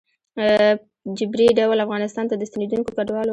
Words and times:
ه 0.39 0.41
جبري 1.17 1.47
ډول 1.59 1.77
افغانستان 1.85 2.25
ته 2.29 2.35
د 2.37 2.43
ستنېدونکو 2.49 2.89
کډوالو 2.97 3.29